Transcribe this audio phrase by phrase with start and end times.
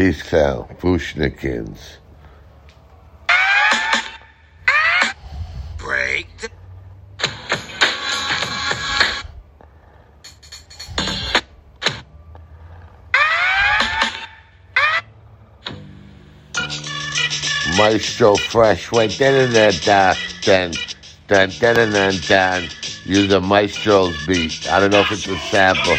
[0.00, 0.66] Peace out.
[0.80, 1.98] Vushnikins.
[5.76, 6.26] Break.
[17.76, 18.90] Maestro Fresh.
[18.92, 20.72] Wait, then and then, then,
[21.28, 22.70] then, then then, then.
[23.04, 24.66] Use a Maestro's beat.
[24.66, 25.98] I don't know if it's a sample.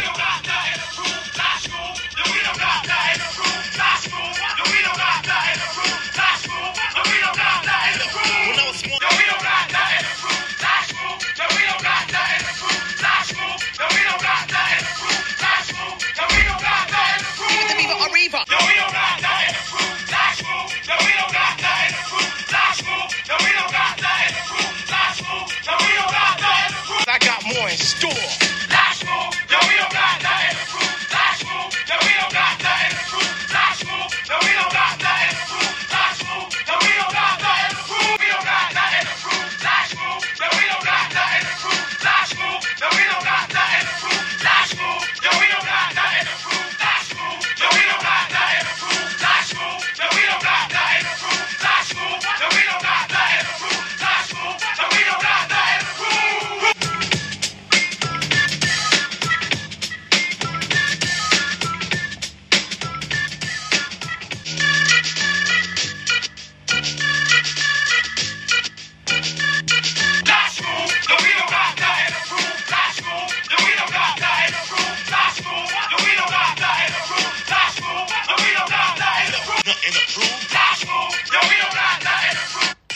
[79.81, 80.37] Nothing to prove.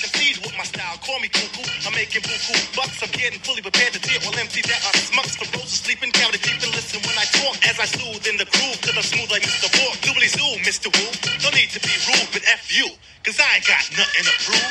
[0.06, 1.66] MCs with my style, call me cuckoo.
[1.82, 3.02] I'm making buku bucks.
[3.02, 5.34] I'm getting fully prepared to deal with MCs that are smucks.
[5.34, 7.58] For roses sleeping, counted deep and listen when I talk.
[7.66, 9.66] As I soothe in the groove, cause I'm smooth like Mr.
[9.82, 9.98] Walk.
[10.06, 10.94] Doobly zoo, Mr.
[10.94, 11.10] Woo.
[11.42, 12.86] No need to be rude, but F you.
[13.26, 14.62] Cause I ain't got nothing to prove.